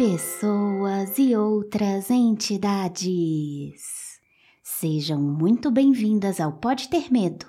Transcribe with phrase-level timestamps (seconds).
[0.00, 3.82] pessoas e outras entidades.
[4.62, 7.44] Sejam muito bem-vindas ao Pode Ter Medo,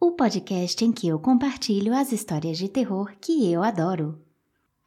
[0.00, 4.16] o podcast em que eu compartilho as histórias de terror que eu adoro.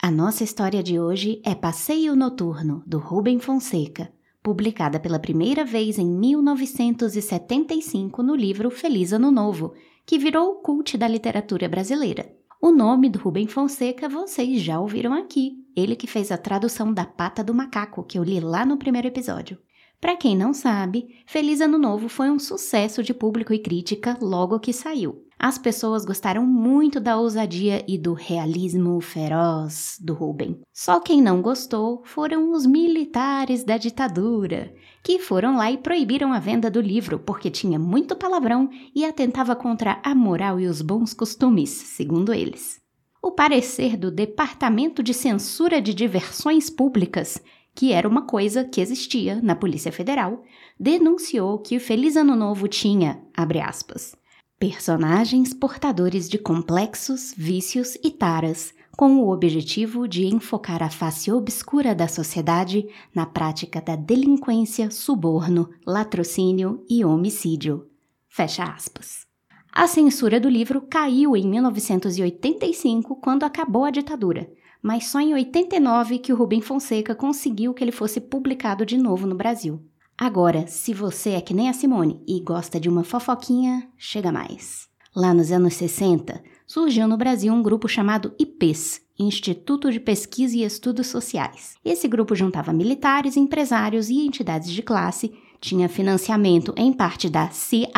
[0.02, 4.10] A nossa história de hoje é Passeio Noturno, do Rubem Fonseca,
[4.42, 9.74] publicada pela primeira vez em 1975 no livro Feliz Ano Novo,
[10.06, 12.40] que virou o cult da literatura brasileira.
[12.64, 17.04] O nome do Rubem Fonseca vocês já ouviram aqui, ele que fez a tradução da
[17.04, 19.58] Pata do Macaco, que eu li lá no primeiro episódio.
[20.02, 24.60] Para quem não sabe, Feliz Ano Novo foi um sucesso de público e crítica logo
[24.60, 25.28] que saiu.
[25.38, 30.60] As pessoas gostaram muito da ousadia e do realismo feroz do Rubem.
[30.74, 36.40] Só quem não gostou foram os militares da ditadura, que foram lá e proibiram a
[36.40, 41.14] venda do livro porque tinha muito palavrão e atentava contra a moral e os bons
[41.14, 42.82] costumes, segundo eles.
[43.24, 47.40] O parecer do Departamento de Censura de Diversões Públicas,
[47.74, 50.44] que era uma coisa que existia na Polícia Federal,
[50.80, 54.16] denunciou que Feliz Ano Novo tinha, abre aspas,
[54.60, 61.96] personagens portadores de complexos, vícios e taras, com o objetivo de enfocar a face obscura
[61.96, 67.88] da sociedade na prática da delinquência, suborno, latrocínio e homicídio.
[68.30, 69.26] Fecha aspas.
[69.74, 76.20] A censura do livro caiu em 1985, quando acabou a ditadura, mas só em 89
[76.20, 79.82] que o Rubem Fonseca conseguiu que ele fosse publicado de novo no Brasil.
[80.18, 84.88] Agora, se você é que nem a Simone e gosta de uma fofoquinha, chega mais.
[85.16, 90.64] Lá nos anos 60, surgiu no Brasil um grupo chamado IPES, Instituto de Pesquisa e
[90.64, 91.76] Estudos Sociais.
[91.86, 97.92] Esse grupo juntava militares, empresários e entidades de classe tinha financiamento em parte da CIA,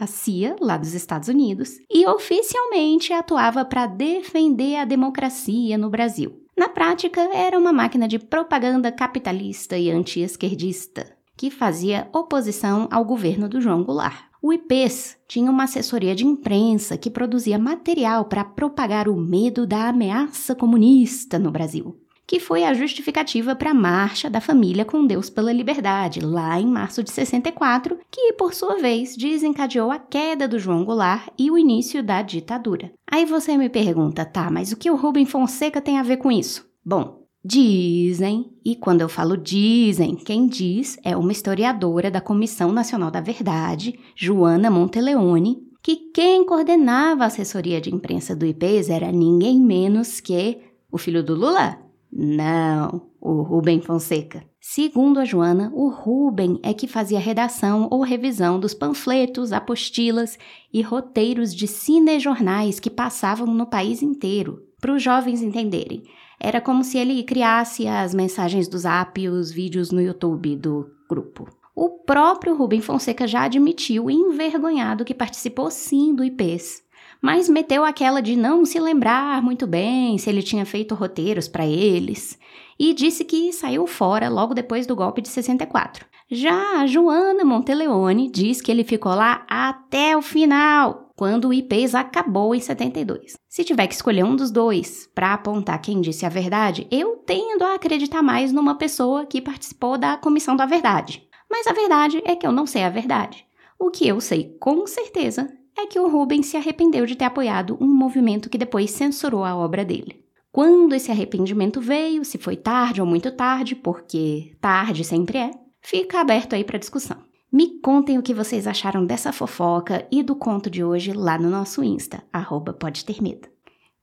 [0.00, 6.42] a CIA, lá dos Estados Unidos, e oficialmente atuava para defender a democracia no Brasil.
[6.56, 13.48] Na prática, era uma máquina de propaganda capitalista e anti-esquerdista, que fazia oposição ao governo
[13.48, 14.27] do João Goulart.
[14.40, 19.88] O IPES tinha uma assessoria de imprensa que produzia material para propagar o medo da
[19.88, 25.30] ameaça comunista no Brasil que foi a justificativa para a Marcha da Família com Deus
[25.30, 30.58] pela Liberdade, lá em março de 64, que, por sua vez, desencadeou a queda do
[30.58, 32.92] João Goulart e o início da ditadura.
[33.10, 36.30] Aí você me pergunta, tá, mas o que o Rubem Fonseca tem a ver com
[36.30, 36.68] isso?
[36.84, 43.10] Bom, Dizem, e quando eu falo dizem, quem diz é uma historiadora da Comissão Nacional
[43.10, 49.60] da Verdade, Joana Monteleone, que quem coordenava a assessoria de imprensa do IPES era ninguém
[49.60, 50.58] menos que
[50.90, 51.78] o filho do Lula,
[52.12, 54.44] não, o Rubem Fonseca.
[54.60, 60.36] Segundo a Joana, o Rubem é que fazia redação ou revisão dos panfletos, apostilas
[60.72, 66.02] e roteiros de cinejornais que passavam no país inteiro, para os jovens entenderem.
[66.40, 70.90] Era como se ele criasse as mensagens do Zap e os vídeos no YouTube do
[71.08, 71.48] grupo.
[71.74, 76.82] O próprio Rubem Fonseca já admitiu, envergonhado, que participou sim do IPES,
[77.20, 81.66] mas meteu aquela de não se lembrar muito bem se ele tinha feito roteiros para
[81.66, 82.38] eles,
[82.78, 86.06] e disse que saiu fora logo depois do golpe de 64.
[86.30, 91.96] Já a Joana Monteleone diz que ele ficou lá até o final, quando o IPES
[91.96, 93.34] acabou em 72.
[93.48, 97.64] Se tiver que escolher um dos dois para apontar quem disse a verdade, eu tendo
[97.64, 101.28] a acreditar mais numa pessoa que participou da Comissão da Verdade.
[101.50, 103.44] Mas a verdade é que eu não sei a verdade.
[103.76, 107.76] O que eu sei com certeza é que o Rubens se arrependeu de ter apoiado
[107.80, 110.24] um movimento que depois censurou a obra dele.
[110.52, 115.50] Quando esse arrependimento veio, se foi tarde ou muito tarde, porque tarde sempre é,
[115.82, 117.27] fica aberto aí para discussão.
[117.50, 121.48] Me contem o que vocês acharam dessa fofoca e do conto de hoje lá no
[121.48, 123.48] nosso Insta, arroba pode ter medo.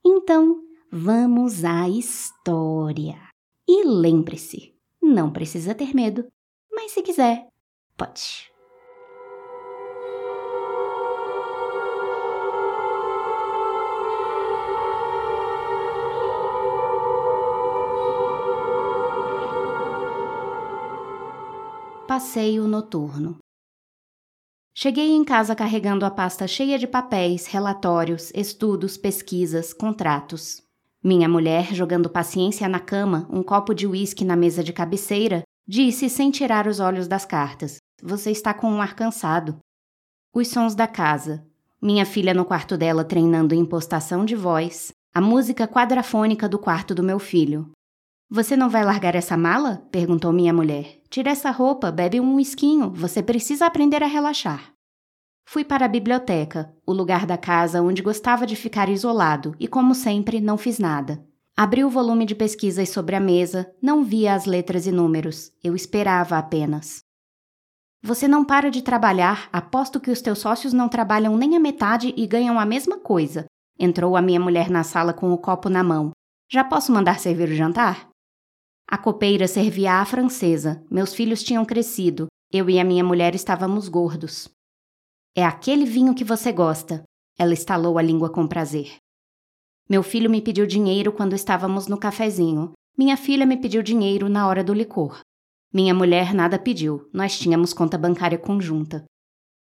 [0.03, 3.19] Então, vamos à história.
[3.67, 6.25] E lembre-se, não precisa ter medo,
[6.71, 7.47] mas se quiser,
[7.95, 8.54] pode.
[22.05, 23.39] Passeio noturno.
[24.75, 30.61] Cheguei em casa carregando a pasta cheia de papéis, relatórios, estudos, pesquisas, contratos.
[31.03, 36.07] Minha mulher, jogando paciência na cama, um copo de uísque na mesa de cabeceira, disse
[36.07, 39.57] sem tirar os olhos das cartas: Você está com um ar cansado.
[40.31, 41.43] Os sons da casa.
[41.81, 44.91] Minha filha no quarto dela treinando impostação de voz.
[45.11, 47.71] A música quadrafônica do quarto do meu filho.
[48.35, 49.87] Você não vai largar essa mala?
[49.89, 50.99] perguntou minha mulher.
[51.09, 54.73] Tira essa roupa, bebe um esquinho, você precisa aprender a relaxar.
[55.47, 59.95] Fui para a biblioteca, o lugar da casa onde gostava de ficar isolado, e como
[59.95, 61.25] sempre, não fiz nada.
[61.55, 65.73] Abri o volume de pesquisas sobre a mesa, não via as letras e números, eu
[65.73, 66.99] esperava apenas.
[68.03, 72.13] Você não para de trabalhar, aposto que os teus sócios não trabalham nem a metade
[72.17, 73.45] e ganham a mesma coisa.
[73.79, 76.11] Entrou a minha mulher na sala com o copo na mão.
[76.51, 78.13] Já posso mandar servir o jantar?
[78.87, 80.83] A copeira servia à francesa.
[80.91, 82.27] Meus filhos tinham crescido.
[82.51, 84.47] Eu e a minha mulher estávamos gordos.
[85.35, 87.03] É aquele vinho que você gosta.
[87.37, 88.97] Ela estalou a língua com prazer.
[89.89, 92.73] Meu filho me pediu dinheiro quando estávamos no cafezinho.
[92.95, 95.19] Minha filha me pediu dinheiro na hora do licor.
[95.73, 99.03] Minha mulher nada pediu, nós tínhamos conta bancária conjunta.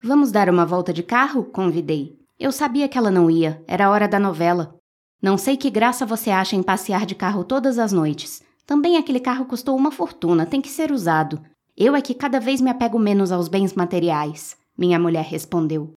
[0.01, 1.43] Vamos dar uma volta de carro?
[1.43, 2.17] convidei.
[2.39, 4.73] Eu sabia que ela não ia, era hora da novela.
[5.21, 8.41] Não sei que graça você acha em passear de carro todas as noites.
[8.69, 11.41] Também aquele carro custou uma fortuna, tem que ser usado.
[11.75, 15.93] Eu é que cada vez me apego menos aos bens materiais, minha mulher respondeu.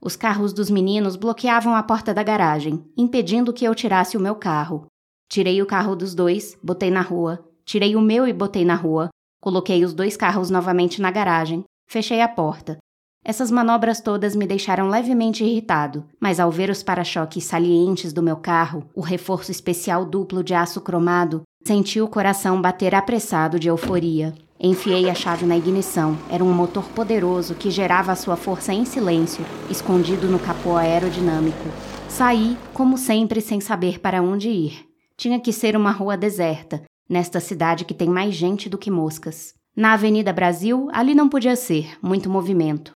[0.00, 4.36] Os carros dos meninos bloqueavam a porta da garagem, impedindo que eu tirasse o meu
[4.36, 4.86] carro.
[5.28, 7.44] Tirei o carro dos dois, botei na rua.
[7.64, 9.08] Tirei o meu e botei na rua.
[9.40, 12.78] Coloquei os dois carros novamente na garagem, fechei a porta.
[13.24, 18.36] Essas manobras todas me deixaram levemente irritado, mas ao ver os para-choques salientes do meu
[18.36, 24.34] carro, o reforço especial duplo de aço cromado, senti o coração bater apressado de euforia.
[24.60, 26.16] Enfiei a chave na ignição.
[26.30, 31.68] Era um motor poderoso que gerava a sua força em silêncio, escondido no capô aerodinâmico.
[32.08, 34.86] Saí, como sempre, sem saber para onde ir.
[35.16, 39.54] Tinha que ser uma rua deserta, nesta cidade que tem mais gente do que moscas.
[39.74, 42.92] Na Avenida Brasil, ali não podia ser, muito movimento.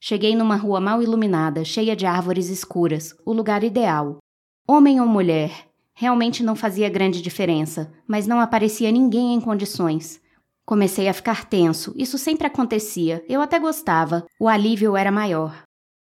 [0.00, 4.18] Cheguei numa rua mal iluminada, cheia de árvores escuras, o lugar ideal.
[4.66, 5.69] Homem ou mulher,
[6.00, 10.18] realmente não fazia grande diferença, mas não aparecia ninguém em condições.
[10.64, 15.62] Comecei a ficar tenso, isso sempre acontecia, eu até gostava, o alívio era maior.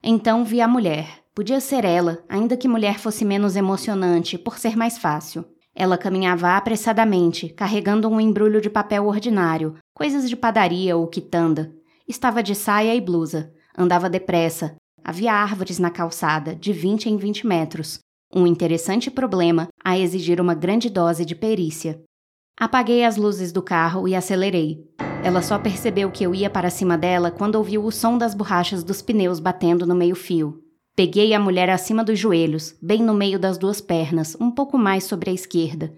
[0.03, 1.19] Então vi a mulher.
[1.35, 5.45] Podia ser ela, ainda que mulher fosse menos emocionante, por ser mais fácil.
[5.75, 11.71] Ela caminhava apressadamente, carregando um embrulho de papel ordinário, coisas de padaria ou quitanda.
[12.07, 13.53] Estava de saia e blusa.
[13.77, 14.75] Andava depressa.
[15.03, 17.99] Havia árvores na calçada, de 20 em 20 metros.
[18.37, 22.01] Um interessante problema a exigir uma grande dose de perícia.
[22.59, 24.83] Apaguei as luzes do carro e acelerei.
[25.23, 28.83] Ela só percebeu que eu ia para cima dela quando ouviu o som das borrachas
[28.83, 30.61] dos pneus batendo no meio-fio.
[30.97, 35.05] Peguei a mulher acima dos joelhos, bem no meio das duas pernas, um pouco mais
[35.05, 35.93] sobre a esquerda.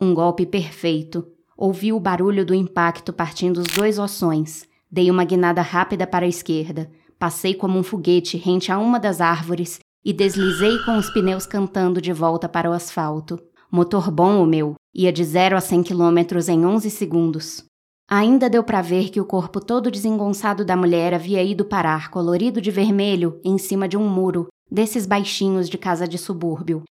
[0.00, 1.26] Um golpe perfeito.
[1.58, 4.64] Ouvi o barulho do impacto partindo os dois ossões.
[4.90, 6.90] Dei uma guinada rápida para a esquerda.
[7.18, 12.00] Passei como um foguete rente a uma das árvores e deslizei com os pneus cantando
[12.00, 13.40] de volta para o asfalto.
[13.70, 16.18] Motor bom o meu, ia de 0 a 100 km
[16.48, 17.64] em 11 segundos.
[18.10, 22.60] Ainda deu para ver que o corpo todo desengonçado da mulher havia ido parar, colorido
[22.60, 26.82] de vermelho, em cima de um muro, desses baixinhos de casa de subúrbio.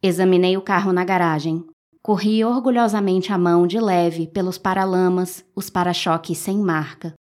[0.00, 1.64] Examinei o carro na garagem.
[2.00, 7.14] Corri orgulhosamente a mão de leve pelos paralamas, os para-choques sem marca.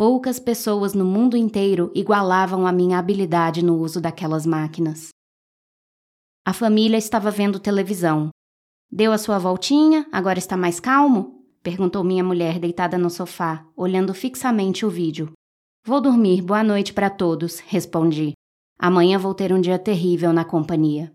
[0.00, 5.10] Poucas pessoas no mundo inteiro igualavam a minha habilidade no uso daquelas máquinas.
[6.42, 8.30] A família estava vendo televisão.
[8.90, 11.44] Deu a sua voltinha, agora está mais calmo?
[11.62, 15.34] Perguntou minha mulher deitada no sofá, olhando fixamente o vídeo.
[15.84, 18.32] Vou dormir, boa noite para todos, respondi.
[18.78, 21.14] Amanhã vou ter um dia terrível na companhia.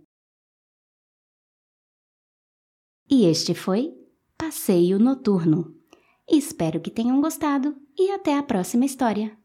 [3.09, 3.95] E este foi
[4.37, 5.75] Passeio Noturno.
[6.29, 9.37] Espero que tenham gostado e até a próxima história.